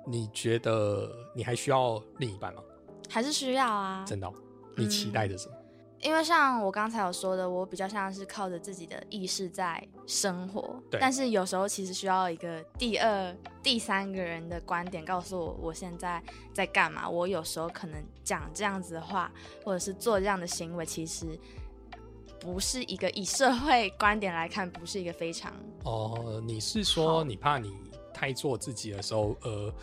[0.06, 2.62] 你觉得你还需要另一半吗？
[3.08, 4.34] 还是需要啊，真的哦、
[4.76, 5.54] 你期待的什么？
[6.02, 16.22] 因为像我刚才有说的，我比较像是靠着自己的意识在生活，对但是有时候其实需要一个第二、第三个人的观点告诉我我现在
[16.54, 17.08] 在干嘛。
[17.08, 19.30] 我有时候可能讲这样子的话，
[19.62, 21.38] 或者是做这样的行为，其实
[22.40, 25.52] 不是一个以社会观点来看，不是一个非常
[25.84, 27.76] 哦，你是说你怕你
[28.14, 29.74] 太做自己的时候，呃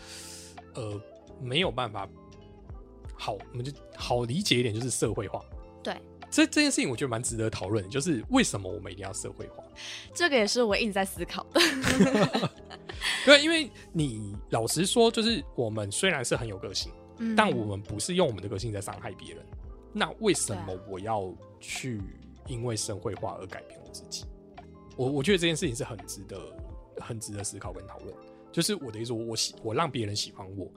[0.74, 1.00] 呃，
[1.40, 2.08] 没有办法
[3.16, 5.40] 好，我们就好理解一点，就是社会化。
[5.82, 5.96] 对。
[6.30, 9.64] 这这件事情我觉得蛮值得讨论的，就是为什么我们一定要社会化？
[10.12, 11.60] 这个也是我一直在思考的。
[13.24, 19.42] 对，因为你老实说，就是我们虽然是很有个性，嗯但我们不是用我们的个性在伤害别人。
[19.90, 22.02] 那为什么我要去
[22.46, 24.26] 因为社会化而改变我自己？
[24.96, 26.38] 我我觉得这件事情是很值得、
[27.00, 28.14] 很值得思考跟讨论。
[28.52, 30.70] 就是我的意思，我喜我让别人喜欢我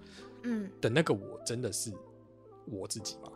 [0.44, 1.92] 嗯，的那个我，真的是
[2.66, 3.32] 我自己吗？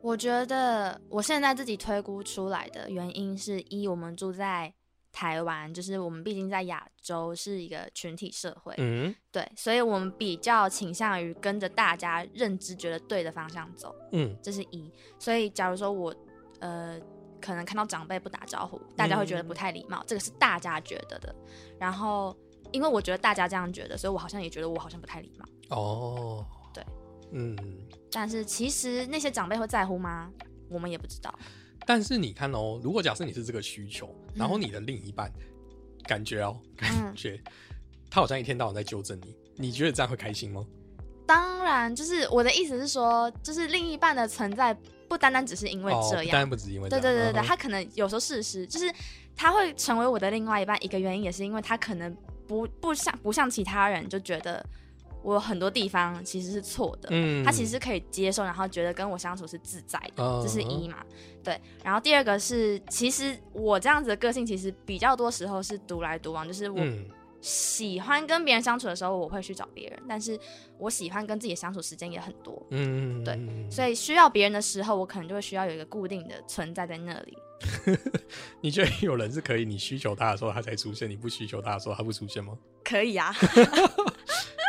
[0.00, 4.72] 我觉得我现在自己推估出来的原因是一，我们住在
[5.10, 14.90] 台湾，就是我们毕竟在亚洲是一个群体社会，嗯对，所以我们比较倾向于跟着大家认知觉得对的方向走，嗯这是一。
[15.18, 16.14] 所以假如说我
[16.60, 17.00] 呃
[17.40, 21.34] 可能看到长辈不打招呼，大家会觉得不太礼貌，这个是大家觉得的。
[21.78, 22.36] 然后
[22.70, 25.76] 因为我觉得大家这样觉得，所以我好像也觉得我好像不太礼貌。
[25.76, 26.84] 哦，对，
[27.32, 27.56] 嗯。
[28.10, 30.30] 但是其实那些长辈会在乎吗？
[30.68, 31.32] 我们也不知道。
[31.86, 35.32] 但是你看哦，如果假设你是这个需求，然后嗯你的另一半
[36.04, 37.40] 感觉哦，感嗯觉
[38.10, 40.64] 他好像一天到晚在纠正你，你觉得这样会开心吗？
[41.26, 44.74] 当然，就是我的意思是说，就是另一半的存在
[45.08, 48.90] 不单单只是因为哦，这样，不当然不只是因为这样对对对对对，嗯他可能有时候事实就是
[49.36, 52.14] 他会成为我的另外一半，一个原因也是因为他可能
[52.46, 54.64] 不不像不像其他人就觉得
[55.22, 60.98] 我有很多地方其实是错的，嗯他其实可以接受，然后觉得跟我相处是自在的，嗯这是一嘛。
[61.42, 67.06] 对，然后第二个是，其实我这样子的个性其实比较多时候是独来独往，就是我嗯
[67.40, 70.38] 喜欢跟别人相处的时候，我会去找别人，但是
[70.76, 72.66] 我喜欢跟自己相处时间也很多。
[72.70, 77.38] 嗯，对嗯所以需要别人的时候，我可能就会需要有一个固定的存在在那里。
[78.60, 82.56] 你觉得有人是可以你需求他的时候他才出现，你不需求他的时候他不出现吗？
[82.84, 83.32] 可以啊，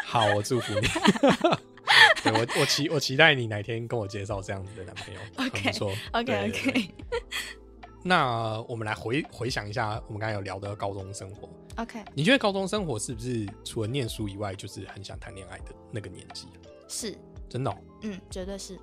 [0.10, 0.88] 好，我祝福你。
[2.24, 5.92] 对我，我期我期待你哪天跟我介绍这样子的男朋友 OK，很不错。
[6.14, 6.94] OK OK
[8.04, 11.48] 那我们来回回想一下，我们刚才有聊的高中生活。
[11.78, 16.58] OK，你觉得高中生活是不是除了念书以外，就是很想谈恋爱的那个年纪啊？
[16.88, 17.16] 是，
[17.48, 18.80] 真的哦、嗯，绝对是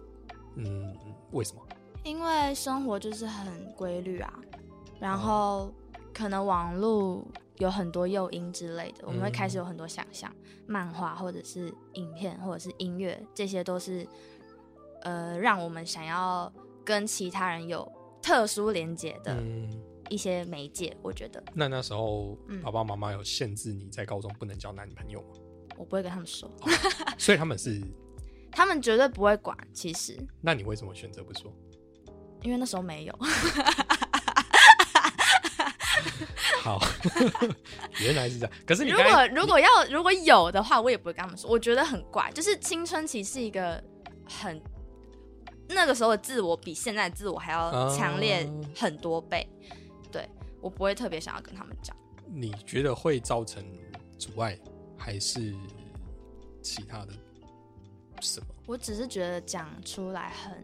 [0.55, 0.97] 嗯，
[1.33, 1.61] 为什么？
[2.05, 4.33] 因为生活就是很规律啊，
[5.01, 5.75] 然后
[6.17, 7.23] 可能网络
[7.59, 10.35] 有很多诱因之类的，我们会开始有很多想象，
[10.67, 14.07] 漫画或者是影片或者是音乐，这些都是
[15.03, 16.51] 呃让我们想要
[16.83, 17.87] 跟其他人有
[18.23, 19.71] 特殊连接的嗯，
[20.09, 20.97] 一些媒介。
[21.03, 25.29] 我觉得那那时候嗯爸爸妈妈有限制你在高中不能交男女朋友吗？
[25.77, 26.51] 我不会跟他们说，
[27.19, 27.79] 所以他们是，
[28.51, 29.55] 他们绝对不会管。
[29.75, 31.53] 其实，那你为什么选择不说？
[32.41, 33.19] 因为那时候没有。
[36.63, 36.81] 好，
[38.01, 38.55] 原来是这样。
[38.67, 41.51] 可是你如果如果要如果有的话，我也不会跟他们说。
[41.51, 43.83] 我觉得很怪，就是青春期是一个
[44.29, 44.61] 很
[45.69, 49.49] 那个时候的自我比现在的自我还要强烈哦很多倍。
[50.11, 50.29] 对
[50.61, 51.97] 我不会特别想要跟他们讲。
[52.29, 53.65] 你觉得会造成
[54.19, 54.59] 阻碍，
[54.97, 55.55] 还是
[56.63, 57.13] 其他的
[58.21, 58.47] 什么？
[58.67, 60.63] 我只是觉得讲出来很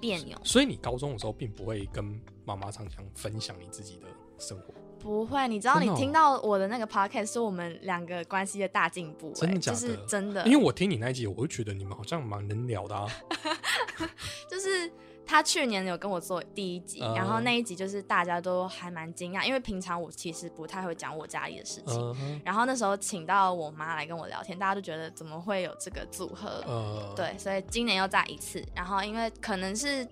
[0.00, 0.36] 别扭。
[0.44, 4.06] 所以你高中的时候并不会跟妈妈常常分享你自己的
[4.38, 9.78] 生活，不会，你知道你听到我的那个 podcast 是我们两个关系的大进步、真的假的？
[9.78, 13.06] 欸就是真的，因为我听你那一集，我就觉得你们好像蛮能聊的啊。
[14.50, 14.90] 就是
[15.24, 21.98] 他去年有跟我做第一集，嗯然后那一集就是大家都还蛮惊讶，因为平常我其实不太会讲我家里的事情。
[22.20, 26.62] 嗯，然后那时候请到我妈来跟我聊天，大家都觉得怎么会有这个组合？
[26.66, 28.64] 呃，，对，所以今年又再一次。
[28.74, 30.06] 然后因为可能是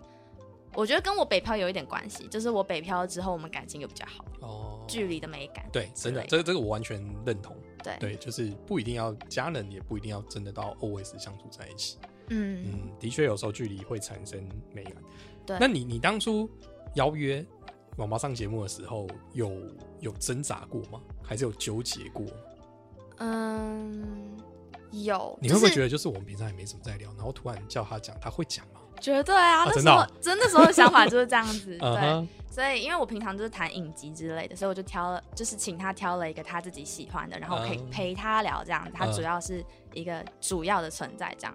[0.75, 5.65] 我觉得跟我北漂有一点关系，就是我北漂之后我们感情又比较好，哦，距离的美感。
[5.73, 7.57] 对，真的，这个这个我完全认同。
[7.83, 11.99] 对，对，就是不一定要家人，也不一定要真的到 always 相处在一起。
[12.31, 14.95] 嗯，嗯，的确有时候距离会产生美感。
[15.47, 16.49] 对那你你当初
[16.95, 17.45] 邀约
[17.97, 19.53] 毛毛上节目的时候，有
[20.01, 21.01] 有挣扎过吗？
[21.23, 22.25] 还是有纠结过？
[23.19, 24.37] 嗯，
[24.91, 25.39] 有。
[25.41, 28.81] 你会不会觉得得就是我们平常也没什么在聊，然后突然叫他讲，他会讲吗？
[29.05, 29.65] 绝对啊？
[29.67, 31.77] 那时候啊真的时候的想法就是这样子。
[31.77, 38.91] 对，所以因为我平常就是谈影集之类的，所以我就挑了，就是请他挑了一个他自己喜欢的，然后可以嗯陪他聊这样子。
[38.95, 41.55] 他嗯主要是一个主要的存在这样，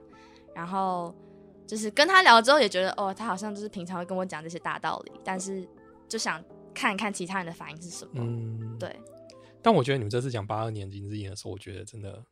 [0.54, 1.12] 然后
[1.66, 5.68] 就是跟他聊之后也觉得哦，他好像就是平常会跟我讲这些大道理，但是
[6.08, 6.44] 就想
[6.74, 8.12] 看一看其他人的反应是什么。
[8.18, 8.78] 嗯，。
[8.78, 8.96] 对，
[9.64, 12.24] 但我觉得你们这次讲八二年金之眼的时候，我觉得真的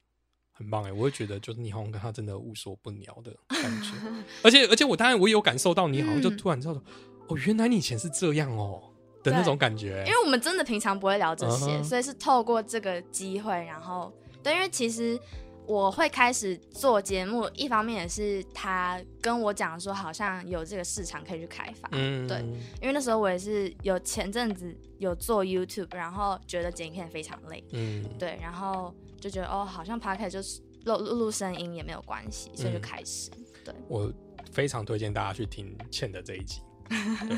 [0.58, 3.32] 很棒哎，我会觉得就是你好像跟他真的无所不聊的
[3.62, 3.92] 感觉，
[4.44, 6.38] 而且而且我当然我也有感受到你好像就嗯。
[6.38, 6.84] 突然知道说，
[7.28, 8.82] 哦，原来你以前是这样哦
[9.24, 15.20] 的那种感觉，因为我们真的平常不会聊这些，所以是透过这个机会，然后对，因为其实
[15.66, 22.38] 我会开始做节目，一方面也是他跟我讲说，好像有这个市场可以去开发，嗯，对，
[22.82, 33.30] 因为那时候我也是有前阵子有做 YouTube，然后觉得剪影片非常累，嗯，对，然后就觉得哦，好像 Podcast 就是录录录声音也没有关系，所以就嗯开始，
[33.66, 34.12] 对我
[34.52, 36.62] 非常推荐大家去听倩的这一集。
[37.28, 37.38] 对，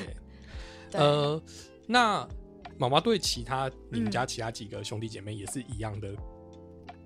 [0.91, 1.41] 对，呃，
[1.87, 2.27] 那
[2.77, 6.13] 妈妈对其他你们嗯家其他几个兄弟姐妹也是一样的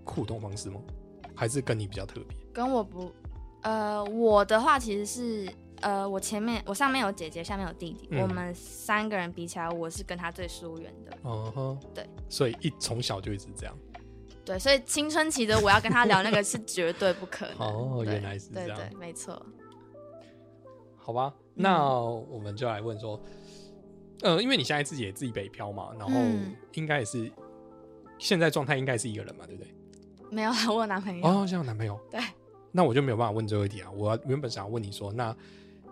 [0.03, 0.81] 互动方式吗？
[1.35, 2.37] 还是跟你比较特别？
[2.53, 3.11] 跟我不，
[3.61, 5.51] 呃，我的话其实是
[5.81, 11.17] 呃，我前面我上面有姐姐，下面有弟弟，嗯我们三个人比起来，我是跟他最疏远的。
[11.23, 13.75] 嗯哼，对，所以一从小就一直这样。
[14.45, 17.57] 对，所以青春期的我要跟他聊那个是绝对不可能。
[17.65, 18.77] 哦，原来是这样。
[18.77, 19.41] 对对，没错。
[20.97, 23.21] 好吧，那我们就来问说，
[24.21, 27.31] 呃，因为你现在自己也自己北漂嘛，然后嗯应该也是
[28.17, 29.73] 现在状态应该是一个人嘛，对不对？
[30.29, 31.25] 没有啦，我有男朋友。
[31.25, 32.19] 哦，这样男朋友，对，
[32.71, 33.91] 那我就没有办法问这个问题啊。
[33.91, 35.35] 我原本想要问你说，那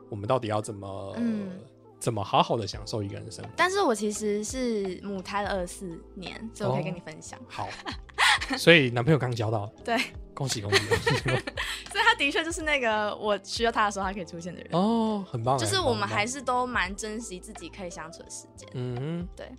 [0.10, 1.60] 我们到底要怎么、嗯
[1.99, 3.52] 怎么好好的享受一个人的生活？
[3.56, 7.39] 但是我其实是母胎了二四年，所以我可以跟你分享。
[7.47, 7.70] 好，
[8.57, 9.97] 所以男朋友刚交到，对，
[10.34, 10.79] 恭喜恭喜！
[11.91, 14.69] 所以他的确就是那个我需要他的时候他可以出现的人。
[14.71, 18.67] 哦，很棒欸，就是我们还是都蛮珍惜自己可以相处的时间。
[18.73, 19.51] 嗯对，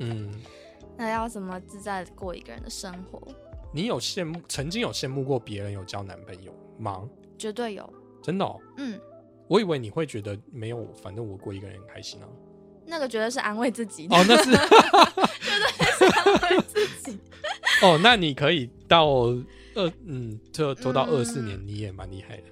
[0.00, 0.30] 嗯，
[0.96, 3.20] 那要怎么自在过一个人的生活？
[3.72, 7.02] 你有羡慕曾经有羡慕过别人有交男朋友吗？
[7.38, 7.92] 绝对有。
[8.22, 8.98] 真的、哦，嗯，
[9.48, 12.28] 我以为你会觉得没有，反正我过一个人很开心啊。
[12.86, 17.18] 那个绝对是安慰自己的，哦，那是 安慰自己。
[17.84, 19.06] 哦，那你可以到
[19.74, 22.44] 二嗯，就拖到嗯二四年，你也蛮厉害的。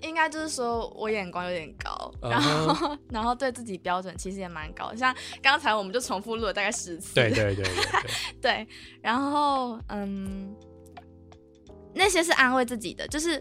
[0.00, 4.92] 应该就是说我眼光有点高，嗯然后、然后对自己标准其实也蛮高。
[4.96, 7.14] 像刚才我们就重复录了大概十次。
[7.14, 8.10] 对对对对对，
[8.40, 8.68] 对，
[9.00, 10.52] 然后嗯，
[11.94, 13.40] 那些是安慰自己的，就是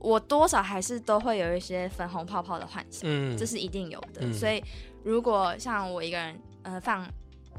[0.00, 4.22] 我多少还是都会有一些粉红泡泡的幻想，嗯，这是一定有的。
[4.22, 4.60] 嗯所以
[5.04, 7.08] 如果像我一个人，呃，放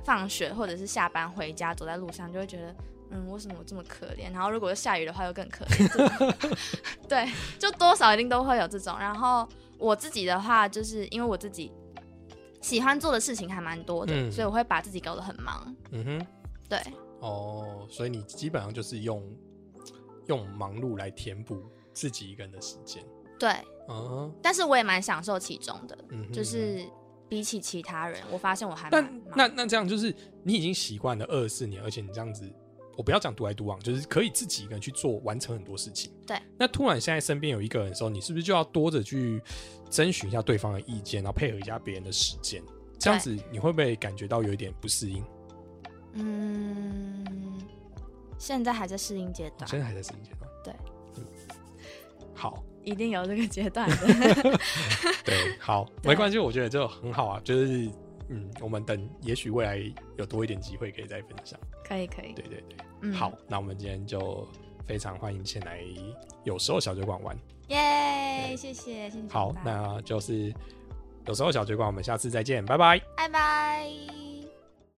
[0.04, 2.76] 放学或者是下班回家走在路上，就会觉得。
[3.14, 4.32] 嗯，为什么我这么可怜？
[4.34, 6.34] 然后如果下雨的话，又更可怜。
[7.08, 8.98] 对，就多少一定都会有这种。
[8.98, 9.48] 然后
[9.78, 11.72] 我自己的话，就是因为我自己
[12.62, 15.76] 喜欢做的事情还蛮多的，嗯所以我会把自己搞得很忙。
[15.92, 16.28] 嗯哼，
[16.68, 16.80] 对，
[17.20, 19.22] 哦，所以你基本上就是用
[20.28, 21.62] 用忙碌来填补
[21.94, 23.04] 自己一个人的时间。
[23.38, 23.52] 对，
[23.90, 26.84] 嗯哼，但是我也蛮享受其中的，嗯就是
[27.30, 32.50] 比起其他人，我发现我还但蛮那那这样就是你已经习惯了二十四年，而且你这样子，
[32.96, 36.12] 我不要讲独来独往，就是可以自己一个人去做完成很多事情。
[36.26, 36.38] 对。
[36.58, 39.42] 那突然现在身边有一个人的时候，你是不是就要多着去
[39.90, 42.62] 征询一下对方的意见，然后配合一下别人的时间？
[43.00, 45.24] 这样子你会不会感觉到有一点不适应？
[46.14, 47.26] 嗯，
[48.38, 50.50] 现在还在适应阶段，现在还在适应阶段。
[50.64, 50.74] 对
[51.18, 51.26] 嗯，
[52.34, 53.98] 好，一定有这个阶段的。
[55.26, 57.90] 对，好，对没关系，我觉得就很好啊，就是
[58.30, 59.80] 嗯，我们等，也许未来
[60.18, 61.60] 有多一点机会可以再分享。
[61.84, 64.48] 可以可以，对对对，嗯，好，，那我们今天就
[64.86, 65.80] 非常欢迎前来，
[66.44, 67.38] 有时候小酒馆玩。
[67.70, 70.54] 耶，谢谢谢谢，好，那就是
[71.26, 73.00] 有时候小酒馆，我们下次再见，拜拜。
[73.16, 74.23] 拜拜。